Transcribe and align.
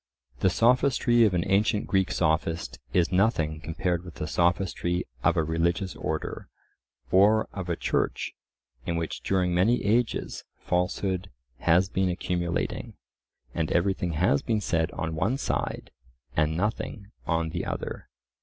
The 0.39 0.49
sophistry 0.49 1.25
of 1.25 1.35
an 1.35 1.43
ancient 1.45 1.85
Greek 1.85 2.09
sophist 2.11 2.79
is 2.91 3.11
nothing 3.11 3.59
compared 3.59 4.03
with 4.03 4.15
the 4.15 4.25
sophistry 4.25 5.05
of 5.23 5.37
a 5.37 5.43
religious 5.43 5.95
order, 5.95 6.49
or 7.11 7.47
of 7.53 7.69
a 7.69 7.75
church 7.75 8.33
in 8.87 8.95
which 8.95 9.21
during 9.21 9.53
many 9.53 9.83
ages 9.85 10.43
falsehood 10.57 11.29
has 11.59 11.87
been 11.87 12.09
accumulating, 12.09 12.95
and 13.53 13.71
everything 13.71 14.13
has 14.13 14.41
been 14.41 14.59
said 14.59 14.89
on 14.93 15.13
one 15.13 15.37
side, 15.37 15.91
and 16.35 16.57
nothing 16.57 17.11
on 17.27 17.49
the 17.49 17.63
other. 17.63 18.09